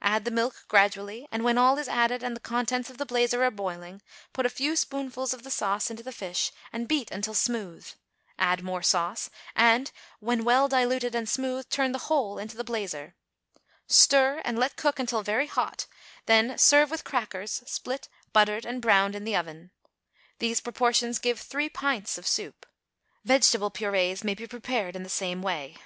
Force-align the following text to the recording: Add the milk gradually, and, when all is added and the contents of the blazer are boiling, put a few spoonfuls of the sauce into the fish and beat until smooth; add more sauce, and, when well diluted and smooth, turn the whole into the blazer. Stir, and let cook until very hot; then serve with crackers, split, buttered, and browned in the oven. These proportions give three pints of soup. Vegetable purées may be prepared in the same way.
Add 0.00 0.24
the 0.24 0.30
milk 0.30 0.64
gradually, 0.68 1.28
and, 1.30 1.44
when 1.44 1.58
all 1.58 1.76
is 1.76 1.86
added 1.86 2.22
and 2.22 2.34
the 2.34 2.40
contents 2.40 2.88
of 2.88 2.96
the 2.96 3.04
blazer 3.04 3.44
are 3.44 3.50
boiling, 3.50 4.00
put 4.32 4.46
a 4.46 4.48
few 4.48 4.74
spoonfuls 4.74 5.34
of 5.34 5.42
the 5.42 5.50
sauce 5.50 5.90
into 5.90 6.02
the 6.02 6.12
fish 6.14 6.50
and 6.72 6.88
beat 6.88 7.10
until 7.10 7.34
smooth; 7.34 7.92
add 8.38 8.62
more 8.62 8.82
sauce, 8.82 9.28
and, 9.54 9.92
when 10.18 10.44
well 10.44 10.66
diluted 10.66 11.14
and 11.14 11.28
smooth, 11.28 11.68
turn 11.68 11.92
the 11.92 11.98
whole 12.08 12.38
into 12.38 12.56
the 12.56 12.64
blazer. 12.64 13.16
Stir, 13.86 14.40
and 14.46 14.58
let 14.58 14.76
cook 14.76 14.98
until 14.98 15.22
very 15.22 15.46
hot; 15.46 15.86
then 16.24 16.56
serve 16.56 16.90
with 16.90 17.04
crackers, 17.04 17.62
split, 17.66 18.08
buttered, 18.32 18.64
and 18.64 18.80
browned 18.80 19.14
in 19.14 19.24
the 19.24 19.36
oven. 19.36 19.72
These 20.38 20.62
proportions 20.62 21.18
give 21.18 21.38
three 21.38 21.68
pints 21.68 22.16
of 22.16 22.26
soup. 22.26 22.64
Vegetable 23.24 23.70
purées 23.70 24.24
may 24.24 24.32
be 24.32 24.46
prepared 24.46 24.96
in 24.96 25.02
the 25.02 25.10
same 25.10 25.42
way. 25.42 25.76